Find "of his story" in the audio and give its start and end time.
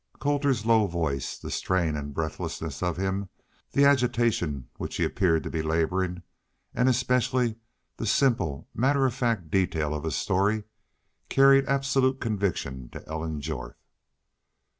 9.93-10.63